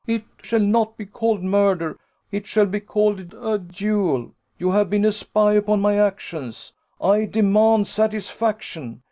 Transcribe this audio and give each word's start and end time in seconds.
It 0.07 0.23
shall 0.41 0.59
not 0.61 0.97
be 0.97 1.05
called 1.05 1.43
murder: 1.43 1.95
it 2.31 2.47
shall 2.47 2.65
be 2.65 2.79
called 2.79 3.35
a 3.35 3.59
duel. 3.59 4.33
You 4.57 4.71
have 4.71 4.89
been 4.89 5.05
a 5.05 5.11
spy 5.11 5.53
upon 5.53 5.79
my 5.79 5.95
actions 5.95 6.73
I 6.99 7.25
demand 7.25 7.87
satisfaction. 7.87 8.99